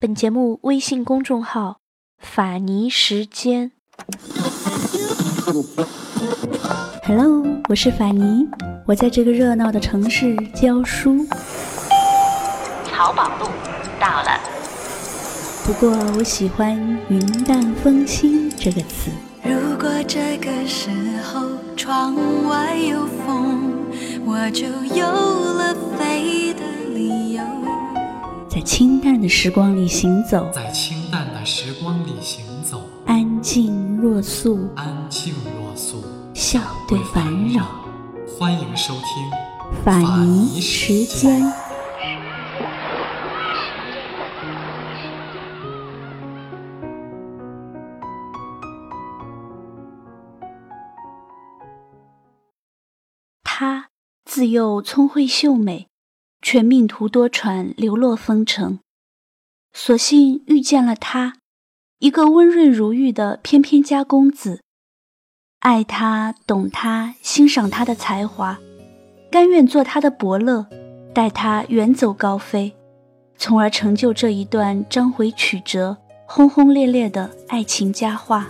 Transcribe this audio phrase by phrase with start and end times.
[0.00, 1.80] 本节目微信公众号
[2.22, 3.72] “法尼时间”。
[7.02, 8.46] Hello，我是法尼，
[8.86, 11.26] 我在这个热闹的城市教书。
[12.88, 13.46] 淘宝路
[13.98, 14.38] 到了。
[15.66, 16.78] 不过我喜欢
[17.10, 19.10] “云淡风轻”这个词。
[19.42, 20.90] 如果这个时
[21.24, 21.44] 候
[21.76, 22.14] 窗
[22.46, 23.72] 外有风，
[24.24, 26.60] 我就有了飞的
[26.94, 27.17] 理由。
[28.48, 36.02] 在清淡的时光里行走，在清淡的时光里行走，安静若素，安静若素，
[36.32, 37.66] 笑对烦扰。
[38.38, 41.42] 欢迎收听法尼时间。
[53.44, 53.90] 她
[54.24, 55.87] 自幼聪慧秀美。
[56.40, 58.78] 却命途多舛，流落风尘。
[59.72, 61.34] 所幸遇见了他，
[61.98, 64.62] 一个温润如玉的翩翩家公子，
[65.60, 68.58] 爱他，懂他，欣赏他的才华，
[69.30, 70.66] 甘愿做他的伯乐，
[71.14, 72.74] 带他远走高飞，
[73.36, 78.48] 从而成就这一段章回曲折、轰轰烈烈的爱情佳话。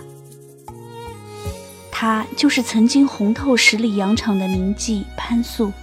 [1.91, 5.73] 他就是曾经红透十里洋场的名妓潘素，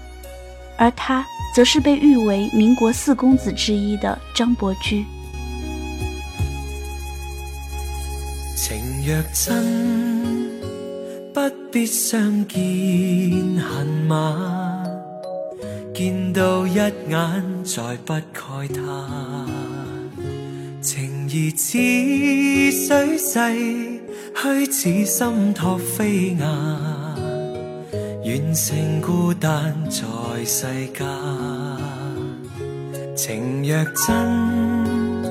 [0.78, 1.24] 而他。
[1.55, 5.06] 则是被誉为民国四公子之一的张伯驹。
[8.55, 10.60] 情若真，
[11.32, 11.41] 不
[11.72, 12.60] 必相见
[13.56, 14.84] 恨晚，
[15.94, 16.92] 见到一眼
[17.64, 19.47] 再不慨叹。
[20.82, 21.78] 情义似
[22.86, 23.38] 水逝，
[24.34, 26.95] 虚似心托飞雁。
[28.27, 30.02] 愿成孤单在
[30.44, 31.06] 世间，
[33.14, 35.22] 情若真，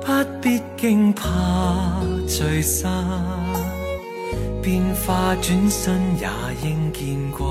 [0.00, 0.06] 不
[0.42, 2.92] 必惊怕聚散，
[4.60, 6.28] 变化转身也
[6.68, 7.46] 应见惯。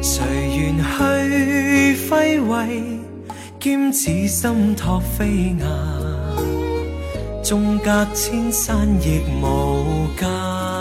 [0.00, 0.22] 谁
[0.56, 3.00] 愿去挥挥，
[3.58, 5.66] 兼此心托飞雁，
[7.42, 10.75] 纵隔千山亦无间。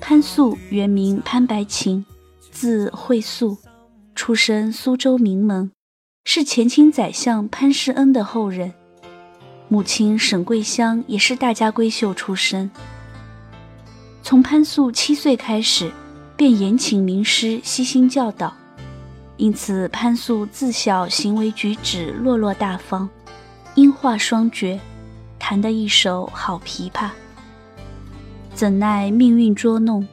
[0.00, 2.04] 潘素原名潘白琴，
[2.50, 3.58] 字慧素，
[4.14, 5.70] 出身苏州名门，
[6.24, 8.72] 是前清宰相潘世恩的后人。
[9.68, 12.70] 母亲沈桂香也是大家闺秀出身。
[14.22, 15.92] 从潘素七岁开始，
[16.36, 18.54] 便严请名师悉心教导，
[19.36, 23.08] 因此潘素自小行为举止落落大方，
[23.74, 24.80] 音画双绝。
[25.46, 27.10] 弹得一手好琵琶，
[28.54, 30.08] 怎奈命运捉弄，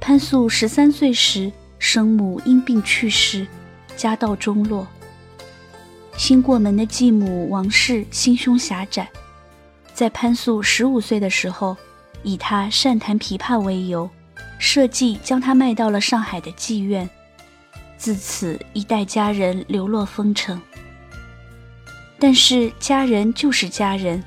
[0.00, 3.46] 潘素十三岁时，生母因病去世，
[3.96, 4.84] 家道中落。
[6.16, 9.08] 新过门的继母王氏心胸狭窄，
[9.94, 11.76] 在潘素十五岁的时候，
[12.24, 14.10] 以他善弹琵琶为由，
[14.58, 17.08] 设计将他卖到了上海的妓院，
[17.96, 20.60] 自此一代佳人流落风尘。
[22.18, 24.20] 但是佳人就是佳人。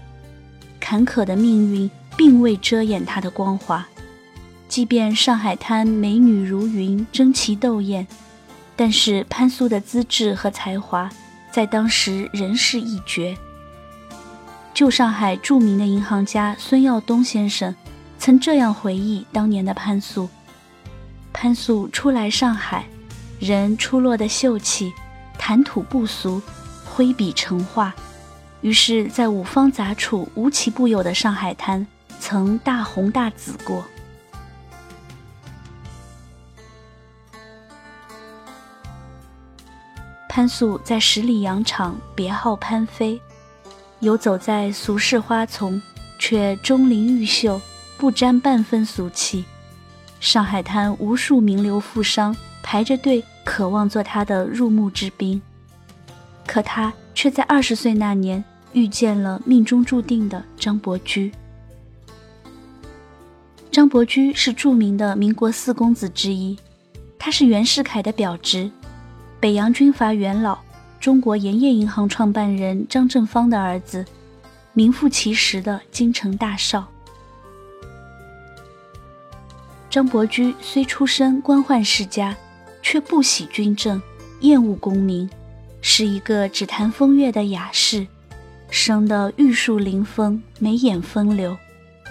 [0.87, 3.83] 坎坷的命运并未遮掩她的光华，
[4.67, 8.05] 即便上海滩美女如云，争奇斗艳，
[8.75, 11.09] 但是潘素的资质和才华
[11.51, 13.35] 在当时仍是一绝。
[14.75, 17.75] 旧上海著名的银行家孙耀东先生
[18.19, 20.29] 曾这样回忆当年的潘素：
[21.33, 22.85] 潘素初来上海，
[23.39, 24.93] 人出落的秀气，
[25.35, 26.39] 谈吐不俗，
[26.85, 27.91] 挥笔成画。
[28.65, 31.85] 于是，在五方杂处、无奇不有的上海滩，
[32.19, 33.85] 曾大红大紫过。
[40.27, 43.21] 潘素在十里洋场，别号潘妃，
[43.99, 45.79] 游走在俗世花丛，
[46.17, 47.61] 却钟灵毓秀，
[47.99, 49.45] 不沾半分俗气。
[50.19, 55.39] 上海滩无数名流富商排着队，渴望做他的入幕之宾，
[56.47, 58.43] 可他却在二十岁那年。
[58.75, 61.31] 遇见了命中注定的张伯驹。
[63.71, 66.57] 张伯驹是著名的民国四公子之一，
[67.17, 68.69] 他是袁世凯的表侄，
[69.39, 70.59] 北洋军阀元老、
[70.99, 74.05] 中国盐业银行创办人张正芳的儿子，
[74.73, 76.85] 名副其实的京城大少。
[79.89, 82.35] 张伯驹虽出身官宦世家，
[82.81, 84.01] 却不喜军政，
[84.41, 85.29] 厌恶功名，
[85.81, 88.05] 是一个只谈风月的雅士。
[88.77, 91.57] 生得玉树临风，眉眼风流，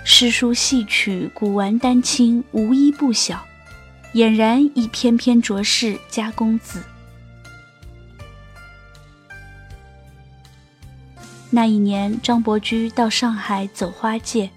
[0.03, 3.45] 诗书戏曲、古玩丹青无一不晓，
[4.15, 6.83] 俨然一翩翩卓世佳公子。
[11.51, 14.49] 那一年，张伯驹到上海走花界，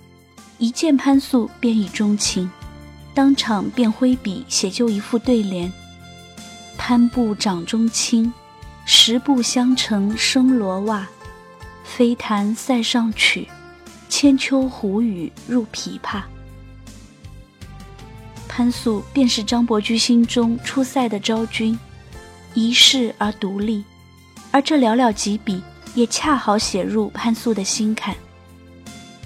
[0.60, 2.50] 一见潘素便已钟情，
[3.14, 5.70] 当场便挥笔写就一副对联
[6.80, 8.34] ：“潘步掌中青，
[8.86, 11.06] 十步相成生罗袜。”
[11.88, 13.48] 飞弹塞上曲，
[14.10, 16.22] 千秋胡语入琵琶。”
[18.48, 21.80] 潘素便是张伯驹心中出塞的昭君，
[22.54, 23.84] 一世而独立，
[24.52, 25.64] 而这寥寥几笔。
[25.96, 28.16] 也恰好写入潘素的心坎。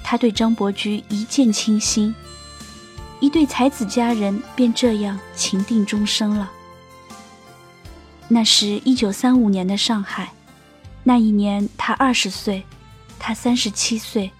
[0.06, 2.16] 他对张伯驹一见倾心，
[3.19, 6.50] 一对才子佳人便这样情定终生了。
[8.30, 10.31] 那是一九三五年的上海，
[11.03, 12.63] 那一年他二十岁，
[13.18, 14.31] 他三十七岁。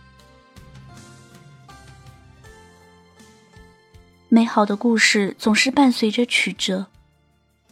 [4.30, 6.88] 美好的故事总是伴随着曲折，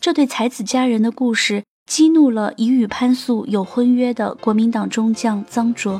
[0.01, 1.63] 这对才子佳人的故事。
[1.86, 6.00] 激怒了已与潘素有婚约的国民党中将臧卓，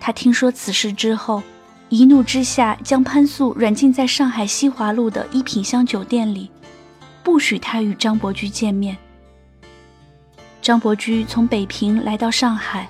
[0.00, 1.40] 他听说此事之后，
[1.88, 6.50] 一怒之下将潘素软禁在上海西华路的一品香酒店里，
[7.22, 8.98] 不许他与张伯驹见面。
[10.64, 12.88] 张伯驹从北平来到上海，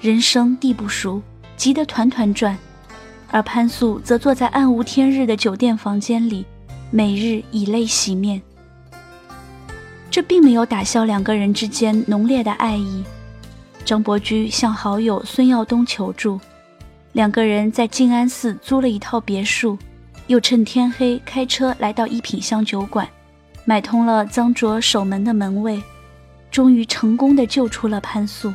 [0.00, 1.20] 人生地不熟，
[1.54, 2.56] 急得团团转，
[3.30, 6.46] 而潘素则坐在暗无天日的酒店房间里，
[6.90, 8.40] 每日以泪洗面。
[10.10, 13.04] 这并没有打消两个人之间浓烈的爱意。
[13.84, 16.40] 张伯驹向好友孙耀东求助，
[17.12, 19.76] 两个人在静安寺租了一套别墅，
[20.26, 23.06] 又趁天黑开车来到一品香酒馆，
[23.66, 25.82] 买通了臧卓守门的门卫，
[26.50, 28.52] 终于成功的救出了潘素。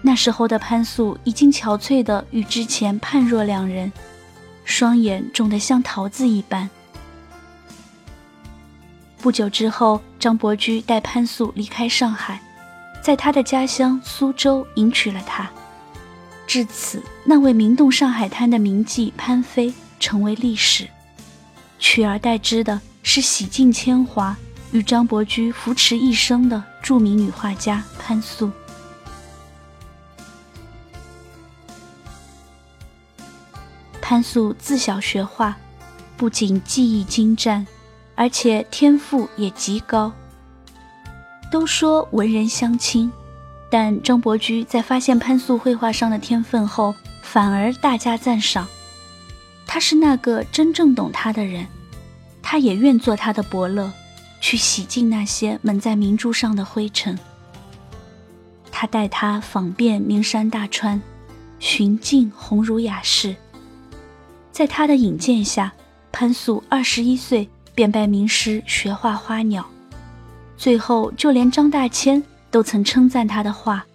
[0.00, 3.92] 那时候的潘素已经憔悴的与之前判若两人，
[4.64, 6.70] 双眼肿得像桃子一般。
[9.20, 12.40] 不久之后，张伯驹带潘素离开上海，
[13.02, 15.50] 在他的家乡苏州迎娶了她。
[16.46, 20.86] 至此，那位名动上海滩的名妓潘飞成为历史，
[21.80, 24.36] 取而代之的是洗尽铅华
[24.72, 28.50] 与张伯驹扶持一生的著名女画家潘素。
[34.00, 35.56] 潘素自小学画，
[36.16, 37.66] 不仅技艺精湛。
[38.20, 40.12] 而且天赋也极高。
[41.52, 43.12] 都说文人相亲，
[43.70, 48.66] 但张伯驹在发现潘素绘画上的天分后，反而大加赞赏。
[49.68, 51.68] 他是那个真正懂他的人，
[52.42, 53.92] 他也愿做他的伯乐，
[54.40, 57.18] 去洗净那些蒙在明珠上的灰尘。
[58.70, 61.00] 他带他访遍名山大川，
[61.58, 63.36] 寻尽鸿儒雅士。
[64.52, 65.72] 在他的引荐下，
[66.12, 67.48] 潘素二十一岁。
[67.74, 69.64] 便拜名师学画花鸟，
[70.56, 72.20] 最后就连张大千
[72.50, 73.86] 都曾称赞他的画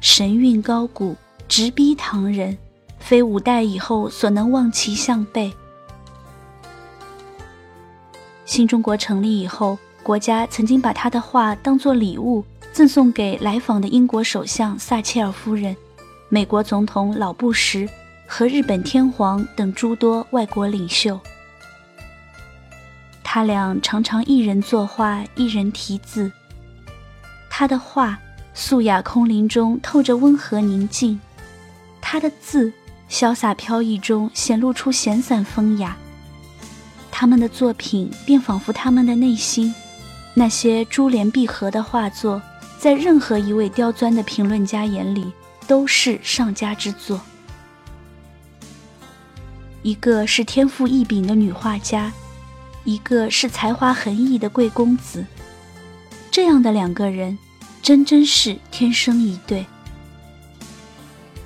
[0.00, 1.16] 神韵高古，
[1.48, 2.56] 直逼唐人，
[3.00, 5.52] 非五代以后所能望其项背。
[8.46, 15.76] 新中国成立以后，国家曾经把他的画当作礼物赠送给来访的英国首相撒切尔夫人、
[16.28, 17.88] 美国总统老布什
[18.24, 21.18] 和日本天皇等诸多外国领袖。
[23.24, 26.30] 他俩常常一人作画，一人题字。
[27.50, 28.16] 他的画
[28.54, 31.20] 素雅空灵中透着温和宁静，
[32.00, 32.72] 他的字
[33.10, 35.96] 潇洒飘逸中显露出闲散风雅。
[37.18, 39.74] 他们的作品便仿佛他们的内心，
[40.34, 42.42] 那些珠联璧合的画作，
[42.78, 45.32] 在任何一位刁钻的评论家眼里
[45.66, 47.18] 都是上佳之作。
[49.80, 52.12] 一个是天赋异禀的女画家。
[52.84, 55.24] 一个是才华横溢的贵公子，
[56.30, 57.38] 这样的两个人，
[57.80, 59.64] 真真是天生一对。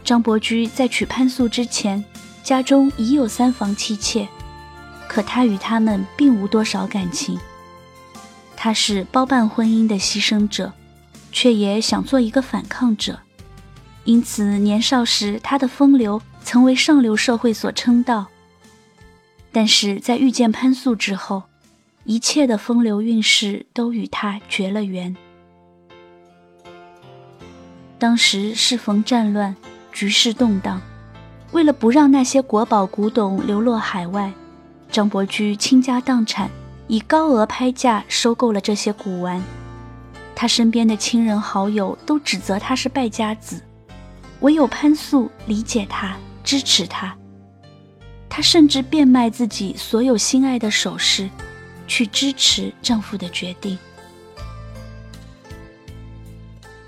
[0.03, 2.05] 张伯驹在娶潘素之前，
[2.43, 4.29] 家中已有三房妻妾，
[5.11, 7.37] 可他与他们并无多少感情。
[8.57, 10.73] 他是包办婚姻的牺牲者，
[11.33, 13.19] 却也想做一个反抗者，
[14.05, 18.29] 因此年少时他的风流曾为上流社会所称道。
[19.51, 21.43] 但是在遇见潘素之后，
[22.05, 25.17] 一切的风流韵事都与他绝了缘。
[27.99, 29.57] 当时适逢战乱，
[29.91, 30.81] 局势动荡，
[31.51, 34.33] 为了不让那些国宝古董流落海外，
[34.91, 36.51] 张伯驹倾家荡产，
[36.89, 39.43] 以高额拍价收购了这些古玩。
[40.35, 43.63] 他身边的亲人好友都指责他是败家子，
[44.41, 47.17] 唯有潘素理解他，支持他。
[48.29, 51.29] 他甚至变卖自己所有心爱的首饰，
[51.87, 53.79] 去支持丈夫的决定。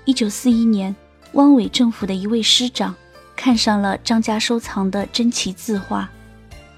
[0.05, 0.93] 一九四一年，
[1.33, 2.95] 汪伪政府的一位师长
[3.35, 6.09] 看上了张家收藏的珍奇字画，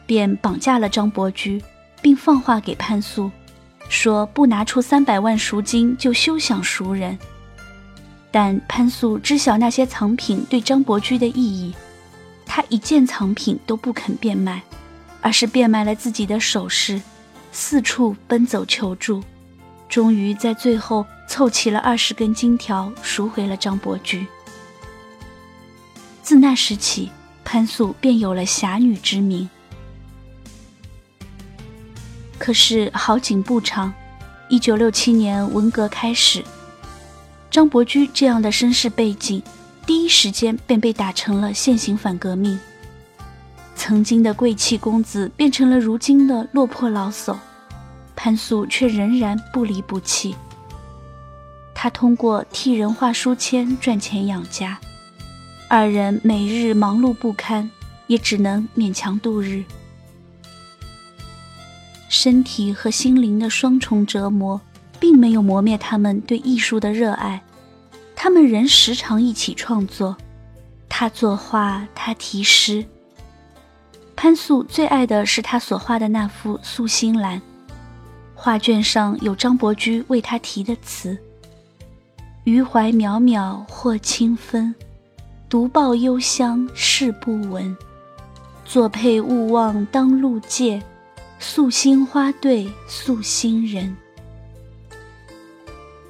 [0.05, 1.61] 便绑架了张伯驹，
[2.01, 3.31] 并放话给潘素，
[3.89, 7.17] 说不拿出三百万赎金就休想赎人。
[8.31, 11.73] 但潘素知晓那些藏品对张伯驹的意义，
[12.45, 14.61] 他一件藏品都不肯变卖，
[15.21, 17.01] 而是变卖了自己的首饰，
[17.51, 19.23] 四处奔走求助。
[19.87, 24.27] 终于在最后凑齐了二十根金条，赎回了张伯驹。
[26.21, 27.11] 自那时起，
[27.45, 29.49] 潘素便有了侠女之名。
[32.45, 33.91] 可是好景不长，
[34.49, 36.43] 一九六七年文革开始，
[37.49, 39.41] 张伯驹这样的身世背景，
[39.83, 42.59] 第一时间便被打成了现行反革命。
[43.75, 47.35] 曾经的贵气公子，变成了如今的落魄老叟。
[48.15, 50.35] 潘素却仍然不离不弃。
[51.73, 54.77] 他通过替人画书签赚钱养家，
[55.67, 57.71] 二人每日忙碌不堪，
[58.05, 59.63] 也只能勉强度日。
[62.15, 64.61] 身体和心灵的双重折磨，
[65.01, 67.43] 并没有磨灭他们对艺术的热爱。
[68.15, 70.15] 他们仍时常一起创作，
[70.87, 72.85] 他作画，他题诗。
[74.15, 77.37] 潘素最爱的是他所画的那幅《素心兰》。
[78.33, 81.17] 画卷上有张伯驹为他题的词
[82.45, 84.73] ：“余怀渺渺或清芬，
[85.49, 87.75] 独抱幽香事不闻。
[88.63, 90.81] 作配勿忘当路借，
[91.47, 93.95] 素心花对素心人。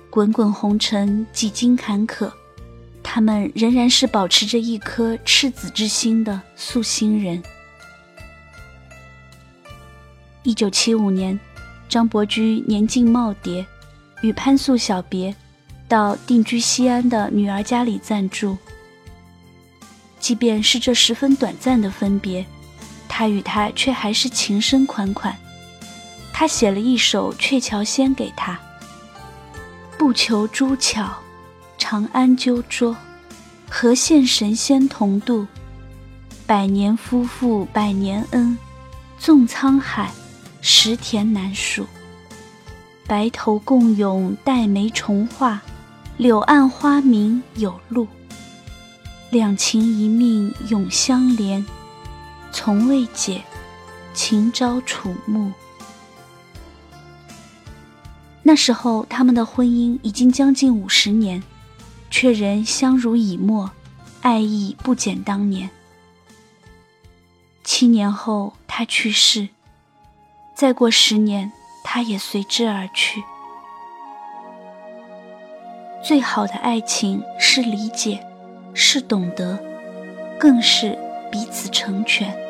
[0.10, 2.32] 滚滚红尘，几经坎坷，
[3.04, 7.44] 他们仍然是保持着一颗赤子之心的素心人。”
[10.44, 11.38] 一九七五年。
[11.88, 13.63] 张伯驹年近耄耋，
[14.22, 15.36] 与潘素小别，
[15.88, 18.58] 到定居西安的女儿家里暂住。
[20.20, 22.44] 即便是这十分短暂的分别，
[23.08, 25.36] 他与她却还是情深款款。
[26.34, 28.60] 他写了一首《鹊桥仙》给她
[29.98, 31.10] ：“不求朱巧，
[31.78, 32.96] 长安鸠拙，
[33.70, 35.48] 何羡神仙同渡？
[36.46, 38.58] 百年夫妇百年恩，
[39.18, 40.12] 纵沧海。”
[40.68, 41.86] 石田难数，
[43.06, 45.62] 白头共咏黛眉重画，
[46.18, 48.08] 柳暗花明有路。
[49.30, 51.64] 两情一命永相连，
[52.56, 53.44] 从未解，
[54.14, 55.52] 情朝楚暮。
[58.42, 61.44] 那时候，他们的婚姻已经将近五十年，
[62.10, 63.70] 却仍相濡以沫，
[64.22, 65.70] 爱意不减当年。
[67.66, 69.50] 七年后，他去世。
[70.56, 71.52] 再过十年，
[71.84, 73.22] 他也随之而去。
[76.02, 78.26] 最好的爱情是理解，
[78.74, 79.62] 是懂得，
[80.40, 80.98] 更是
[81.30, 82.45] 彼此成全。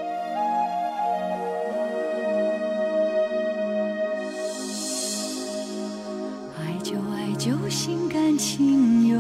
[7.38, 9.20] 就心甘情愿，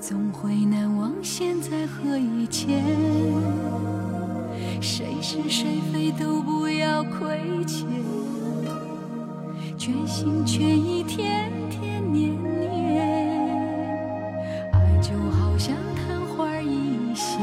[0.00, 2.82] 总会难忘现在和以前。
[4.80, 7.86] 谁是谁非都不要亏欠，
[9.78, 13.00] 全心全意，天天年年。
[14.72, 17.38] 爱就好像昙花一现，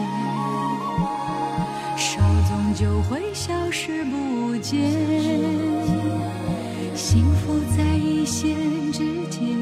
[1.97, 4.91] 稍纵就会消失不见。
[6.93, 7.83] 幸福在
[8.21, 8.53] 一线
[8.91, 8.99] 之
[9.29, 9.58] 间，